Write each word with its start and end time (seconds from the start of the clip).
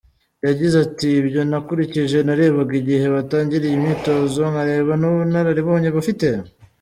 Yagize 0.47 0.75
ati 0.85 1.07
“Ibyo 1.21 1.41
nakurikije, 1.49 2.17
narebaga 2.27 2.73
igihe 2.81 3.05
batangiriye 3.15 3.73
imyitozo 3.75 4.41
nkareba 4.51 4.93
n’ubunararibonye 5.01 5.89
bafite. 5.97 6.27